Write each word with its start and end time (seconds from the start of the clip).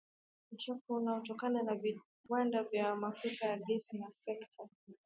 Uchafuzi 0.51 0.89
unaotokana 0.93 1.63
na 1.63 1.75
viwanda 2.27 2.63
vya 2.63 2.95
mafuta 2.95 3.47
na 3.55 3.63
gesi 3.65 3.97
na 3.99 4.11
sekta 4.11 4.69